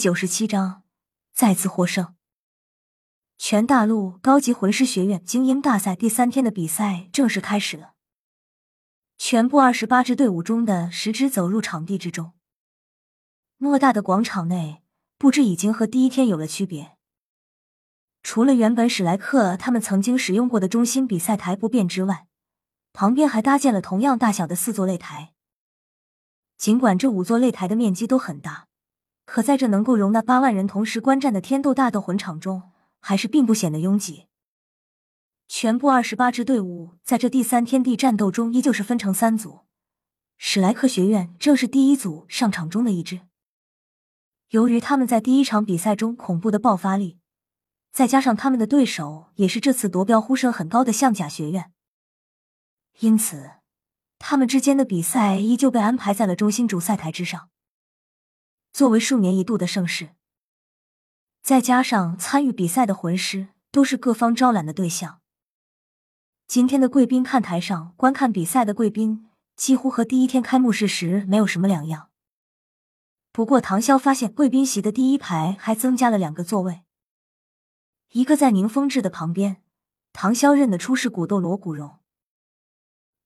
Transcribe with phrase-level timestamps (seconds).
[0.00, 0.82] 九十七章
[1.34, 2.14] 再次获胜。
[3.36, 7.92] 全大陆高级魂师学院精英大赛第三天的比赛正式开始了。
[9.18, 12.32] 全部二十八支队伍中的十支走入场地之中。
[13.58, 14.82] 偌大的广场内，
[15.18, 16.96] 布置已经和第一天有了区别。
[18.22, 22.26] 除了原本史莱克他们曾经使用过的中心比赛台不变之外，
[22.94, 25.34] 旁边还搭建了同样大小的四座擂台。
[26.56, 28.68] 尽管这五座擂台的面积都很大。
[29.32, 34.26] 可在这能够容纳八万人同时观战的天斗大斗魂场中，还是并不显得拥挤。
[35.46, 39.60] 全部二十八支队伍在这第三天地战斗中，依旧是分成三组。
[40.36, 43.20] 史莱克学院正是第一组上场中的一支。
[44.48, 47.20] 由于他们在第一场比赛中恐怖的爆发力，
[47.92, 51.70] 再加上他们的对手也是这次夺标呼声很高的象甲学院，
[52.98, 53.48] 因此
[54.18, 57.50] 他们之间的比赛依旧被安排在了中心主赛台之上。
[58.72, 60.10] 作为数年一度的盛事，
[61.42, 65.20] 再加上参与比赛的魂师都是各方招揽的对象，
[66.46, 72.10] 今天的贵宾看台上观看比赛的贵宾几乎和第一天开幕式时没有什么两样。
[73.32, 76.82] 不过，唐潇发现贵宾席的第一排还增加了两个座位，
[78.10, 79.62] 一个在宁风致的旁边，
[80.12, 81.98] 唐潇认得出是古斗罗古荣，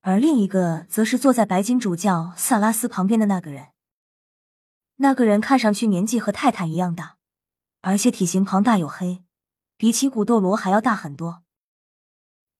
[0.00, 3.73] 而另一个则是坐在白金主教萨拉斯旁边的那个人。
[5.04, 7.18] 那个人看上去年纪和泰坦一样大，
[7.82, 9.22] 而且体型庞大黝黑，
[9.76, 11.42] 比起古斗罗还要大很多。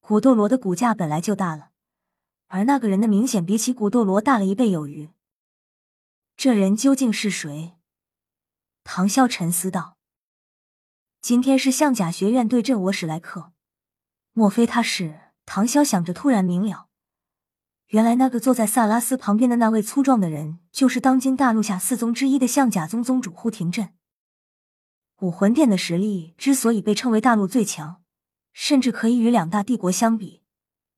[0.01, 1.71] 古斗罗的骨架本来就大了，
[2.49, 5.09] 而那个人的明显比起古斗罗大了一倍有余。
[6.37, 7.79] 这人究竟是谁？
[8.85, 9.97] 唐啸沉思道
[11.23, 13.53] ：“今天是象甲学院对阵我史莱克，
[14.35, 16.89] 莫非他是？”唐潇想着，突然明了。
[17.95, 23.95] 原来那个坐在萨拉斯旁边的那位粗壮的人，就是当今大陆下四宗之一的象甲宗宗主呼廷震。
[25.21, 28.03] 武魂殿的实力之所以被称为大陆最强，
[28.53, 30.43] 甚至可以与两大帝国相比，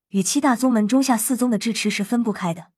[0.07, 2.71] 与七大宗门中下四宗的支持是分不开的。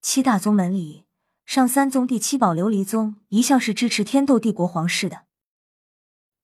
[0.00, 1.04] 七大宗门里，
[1.44, 5.24] 上三宗第七宝琉璃宗一向是支持天斗帝国皇室的，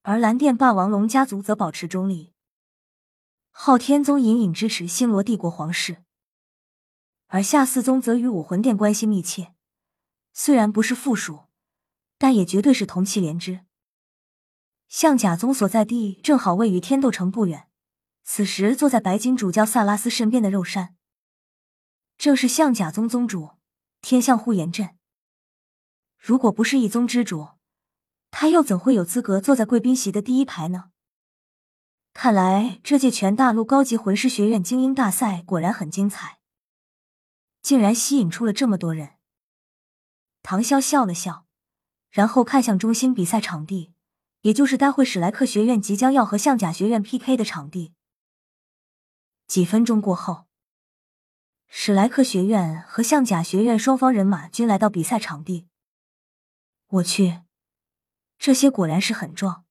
[0.03, 2.35] 而蓝电霸王龙家族则保持中立，
[3.49, 6.03] 昊天宗隐隐支持星罗帝国皇室。
[7.33, 9.55] 而下四宗则与武魂殿关系密切，
[10.33, 11.45] 虽然不是附属，
[12.19, 13.61] 但也绝对是同气连枝。
[14.89, 17.69] 象甲宗所在地正好位于天斗城不远，
[18.25, 20.97] 此时坐在白金主教萨拉斯身边的肉山，
[22.19, 23.51] 正是象甲宗宗主
[24.01, 24.97] 天象护炎阵。
[26.19, 27.51] 如果不是一宗之主，
[28.33, 30.91] 他又怎会有资格坐在贵宾席的第一排呢？
[32.13, 36.40] 看来这届全大陆高级魂师学院精英大赛果然很精彩。
[37.63, 39.15] 竟然吸引出了这么多人。
[40.43, 41.47] 唐潇笑了笑，
[42.11, 43.93] 然后看向中心比赛场地，
[44.43, 47.93] 也就是待会史莱克学院即将要和象甲学院 PK 的场地。
[49.47, 50.47] 几分钟过后，
[51.67, 55.67] 史莱克学院和象甲学院双方人马均来到比赛场地。
[56.87, 57.43] 我去，
[58.39, 59.65] 这些果然是很壮。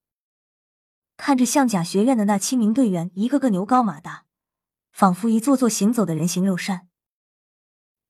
[1.17, 4.25] 看着象甲学院的那七名队员，一个个牛高马大，
[4.91, 6.88] 仿佛一座座行走的人形肉山。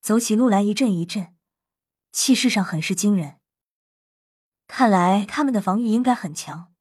[0.02, 1.36] 走起路来一阵一阵，
[2.12, 3.40] 气势上很是惊人。
[4.68, 6.74] 看来他们的防御应该很强，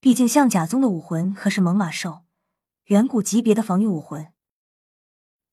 [0.00, 2.24] 毕竟象甲宗的武魂可是猛犸兽，
[2.84, 4.32] 远古级别的防御武魂。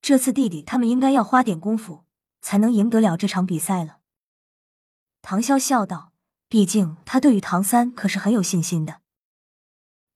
[0.01, 2.05] 这次弟弟他们应该要花点功夫，
[2.41, 3.99] 才能赢得了这场比赛了。
[5.21, 6.13] 唐潇笑道
[6.47, 9.01] ：“毕竟他对于唐三可是很有信心的，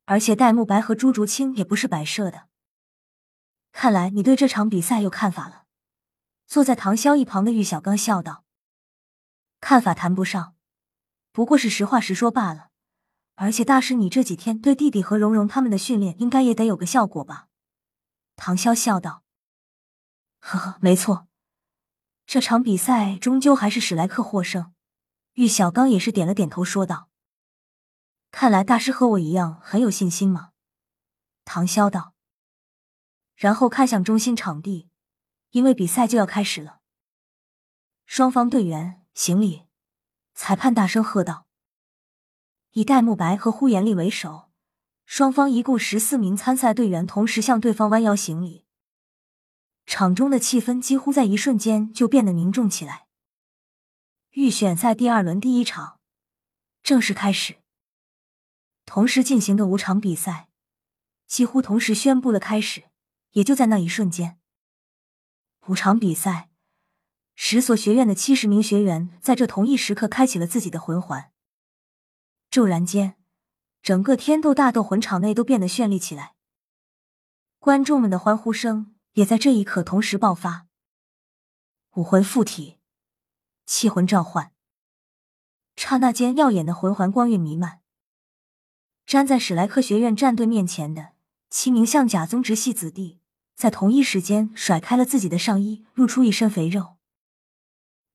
[0.05, 2.47] 而且戴沐白和朱竹清也不是摆设的。
[3.71, 5.62] 看来你对这场比赛有看法了。”
[6.53, 8.43] 坐在唐潇一旁的玉小刚笑道
[9.59, 10.55] ：“看法谈不上，
[11.31, 12.69] 不过是实话实说罢了。
[13.33, 17.47] 而且大师，你这几天对弟弟和蓉蓉他们的训练，应该也得有个效果吧？”
[18.37, 19.23] 唐潇笑道
[20.41, 21.27] ：“呵呵，没错，
[22.27, 24.75] 这场比赛终究还是史莱克获胜。”
[25.33, 27.09] 玉小刚也是点了点头，说道
[28.29, 30.51] ：“看来大师和我一样很有信心嘛。”
[31.45, 32.13] 唐潇道，
[33.35, 34.91] 然后看向中心场地。
[35.53, 36.79] 因为比赛就要开始了，
[38.07, 39.67] 双方队员行礼。
[40.33, 41.45] 裁判大声喝道
[42.73, 44.49] ：“以戴沐白和呼延丽为首，
[45.05, 48.65] 双方一共十四名参赛队员同时向对方弯腰行礼。”
[49.85, 53.05] 场中的气氛几乎在一瞬间就变得凝重起来。
[54.31, 55.99] 预选赛第二轮第一场
[56.81, 57.57] 正式开始，
[58.85, 60.49] 同时进行的五场比赛
[61.27, 62.85] 几乎同时宣布了开始，
[63.33, 64.39] 也就在那一瞬间。
[65.67, 66.49] 五场比赛，
[67.35, 71.31] 十所学院的七十名学员在这同一时刻开启了自己的魂环。
[72.51, 73.15] 骤然间，
[73.81, 76.35] 整个天斗大斗魂场内都变得绚丽起来，
[77.59, 80.67] 观众们的欢呼声也在这一刻同时爆发。
[81.93, 82.79] 武魂附体，
[83.65, 84.51] 气魂召唤，
[85.77, 87.79] 刹那间，耀眼的魂环光晕弥漫。
[89.05, 91.13] 站在史莱克学院战队面前的
[91.49, 93.21] 七名象甲宗直系子弟，
[93.63, 96.97] 在同一时间甩开了自己的上衣，露出一身肥肉。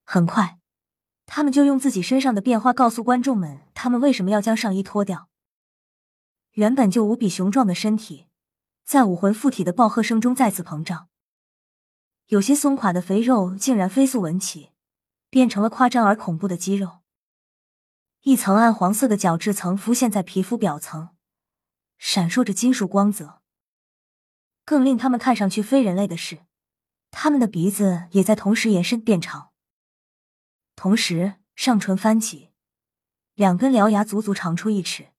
[0.05, 0.59] 很快。
[1.25, 5.31] 他们就用自己身上的变化告诉观众们，他们为什么要将上衣脱掉。
[6.53, 8.27] 原本就无比雄壮的身体，
[8.85, 11.09] 在武魂附体的暴喝声中再次膨胀，
[12.27, 14.73] 有些松垮的肥肉竟然飞速纹起，
[15.31, 16.99] 变成了夸张而恐怖的肌肉。
[18.21, 21.09] 一层暗黄色的角质层浮现在皮肤表层，
[21.97, 23.41] 闪烁着金属光泽。
[24.69, 26.41] 更令他们看上去非人类的是，
[27.11, 29.51] 他们的鼻子也在同时延伸变长。
[30.77, 32.51] 同时，上唇翻起，
[33.33, 35.15] 两根獠牙足足长出一尺。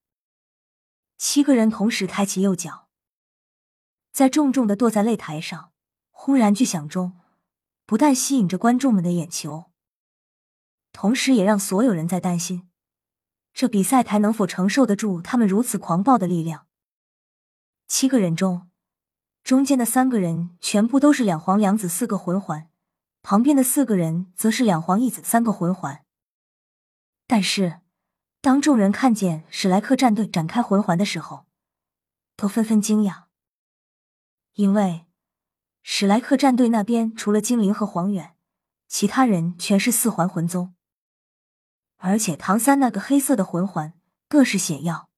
[1.18, 2.88] 七个人同时抬起右脚，
[4.12, 5.72] 在重重的跺在擂台上，
[6.10, 7.18] 轰然巨响中，
[7.86, 9.72] 不但吸引着观众们的眼球，
[10.92, 12.70] 同时也让所有人在担心，
[13.52, 16.68] 这比赛台能否承受得住他们如此狂暴的力量。
[17.88, 18.69] 七个人中，
[19.42, 22.68] 中间的三个人全部都是两黄两紫四个魂环。
[23.22, 26.06] 旁边的四个人则是两黄一紫三个魂环，
[27.26, 27.82] 但是
[28.40, 31.44] 当众人看见史莱克战队展开魂环的时候，
[32.34, 33.24] 都纷纷惊讶，
[34.54, 35.04] 因为
[35.82, 38.34] 史莱克战队那边除了精灵和黄远，
[38.88, 40.74] 其他人全是四环魂宗，
[41.98, 43.92] 而且唐三那个黑色的魂环
[44.30, 45.10] 更是显耀，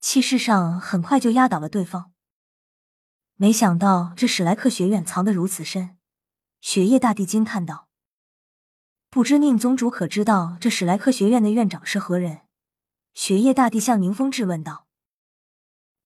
[0.00, 2.12] 气势上很快就压倒了对方。
[3.40, 5.96] 没想到这史莱克学院藏得如此深。
[6.60, 7.88] 雪夜大帝惊叹道
[9.10, 12.40] ：“不知宁宗主可知道这史莱克学院的院长是何人？”
[13.14, 14.88] 雪夜大帝向宁风致问道。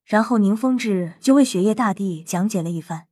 [0.04, 3.08] 然后宁风致就为雪夜大帝讲解了一番。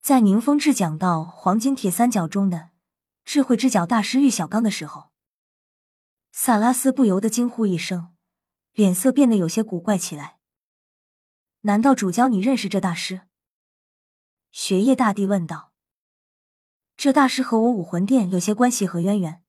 [0.00, 2.70] 在宁风致讲到黄金铁三角中的
[3.26, 5.10] 智慧之角大师玉小刚的时候，
[6.32, 8.14] 萨拉斯不由得惊呼一声，
[8.72, 10.38] 脸色变得有些古怪起来。
[11.64, 13.22] “难道主教你认识这大师？”
[14.50, 15.72] 雪夜大帝问道。
[16.96, 19.42] 这大师和我武魂殿有些关系和渊源，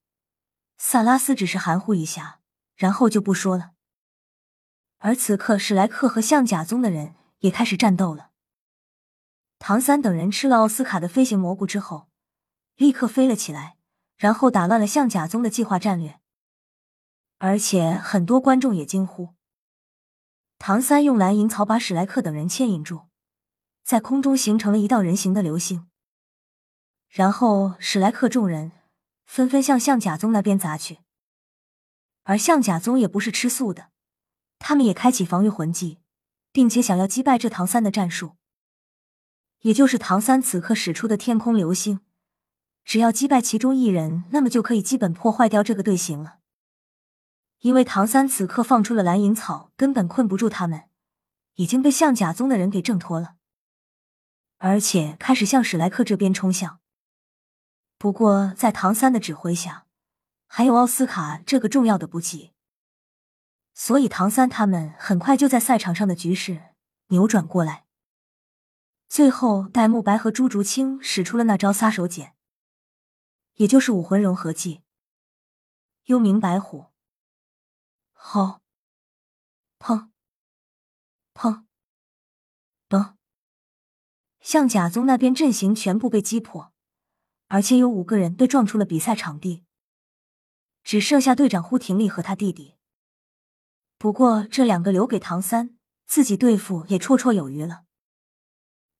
[0.78, 2.40] 萨拉斯只是含糊一下，
[2.74, 3.72] 然后就不说了。
[4.98, 8.30] 而此刻，史莱克和象甲宗的人也开始战斗了。
[9.58, 12.08] 唐三等人吃了奥斯卡的飞行蘑菇之后，
[12.74, 13.76] 立刻飞了起来，
[14.16, 16.18] 然后打乱了象甲宗的计划战略。
[17.38, 19.35] 而且很多观众也惊呼：
[20.58, 23.02] 唐三用蓝银草把史莱克等人牵引住，
[23.84, 25.88] 在空中形成了一道人形的流星。
[27.08, 28.72] 然后史莱克众人
[29.24, 30.98] 纷纷向象甲宗那边砸去，
[32.24, 33.90] 而象甲宗也不是吃素的，
[34.58, 35.98] 他们也开启防御魂技，
[36.52, 38.32] 并且想要击败这唐三的战术，
[39.60, 42.00] 也就是唐三此刻使出的天空流星，
[42.84, 46.38] 只要击败其中一人，那么就可以基本破坏掉这个队形了。
[47.66, 50.84] 因为唐三此刻放出了蓝银草，根本困不住他们，
[51.56, 53.34] 已经被象甲宗的人给挣脱了，
[54.58, 56.78] 而且开始向史莱克这边冲向。
[57.98, 59.88] 不过，在唐三的指挥下，
[60.46, 62.52] 还有奥斯卡这个重要的补给，
[63.74, 66.66] 所以唐三他们很快就在赛场上的局势
[67.08, 67.84] 扭转过来。
[69.08, 72.30] 最后，戴沐白和朱竹清使出了那招杀手锏，
[73.54, 74.82] 也就是武魂融合技——
[76.06, 76.92] 幽冥白虎。
[78.28, 78.60] 吼！
[79.78, 80.10] 砰！
[81.32, 81.64] 砰！
[82.88, 83.14] 嘣！
[84.40, 86.72] 象甲宗那边阵型全部被击破。
[87.46, 89.64] 而且有五个人被撞出了比赛场地，
[90.82, 92.74] 只剩下队长呼廷力和他弟弟。
[93.96, 97.84] 不过这两个留给唐三自己对付也绰绰有余了。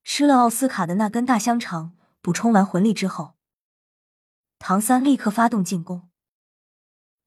[0.04, 3.34] 吃了奥斯卡的那根大香肠，补充完魂力之后，
[4.60, 6.08] 唐三立刻发动进攻。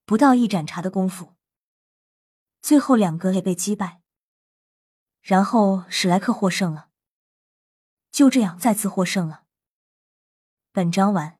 [0.06, 1.36] 不到一盏茶的功夫，
[2.62, 4.02] 最后两个也被击败，
[5.22, 6.90] 然后史莱克获胜了。
[8.12, 9.44] 就这样再次获胜了。
[10.72, 11.40] 本章完。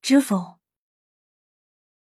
[0.00, 0.53] 知否？